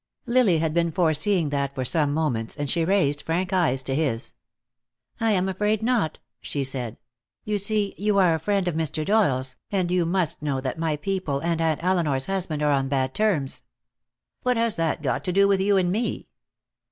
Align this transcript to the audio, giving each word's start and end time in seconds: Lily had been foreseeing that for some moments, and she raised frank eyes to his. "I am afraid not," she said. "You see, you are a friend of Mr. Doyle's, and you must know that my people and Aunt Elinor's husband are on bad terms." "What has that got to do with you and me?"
Lily 0.25 0.57
had 0.57 0.73
been 0.73 0.91
foreseeing 0.91 1.49
that 1.49 1.75
for 1.75 1.85
some 1.85 2.11
moments, 2.11 2.55
and 2.57 2.71
she 2.71 2.83
raised 2.83 3.21
frank 3.21 3.53
eyes 3.53 3.83
to 3.83 3.93
his. 3.93 4.33
"I 5.19 5.31
am 5.33 5.47
afraid 5.47 5.83
not," 5.83 6.17
she 6.41 6.63
said. 6.63 6.97
"You 7.45 7.59
see, 7.59 7.93
you 7.99 8.17
are 8.17 8.33
a 8.33 8.39
friend 8.39 8.67
of 8.67 8.73
Mr. 8.73 9.05
Doyle's, 9.05 9.57
and 9.71 9.91
you 9.91 10.07
must 10.07 10.41
know 10.41 10.59
that 10.59 10.79
my 10.79 10.95
people 10.97 11.39
and 11.41 11.61
Aunt 11.61 11.83
Elinor's 11.83 12.25
husband 12.25 12.63
are 12.63 12.71
on 12.71 12.87
bad 12.89 13.13
terms." 13.13 13.61
"What 14.41 14.57
has 14.57 14.75
that 14.75 15.03
got 15.03 15.23
to 15.25 15.31
do 15.31 15.47
with 15.47 15.61
you 15.61 15.77
and 15.77 15.91
me?" 15.91 16.29